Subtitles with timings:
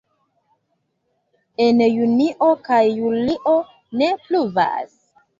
[1.65, 3.53] En junio kaj julio
[4.03, 4.97] ne pluvas.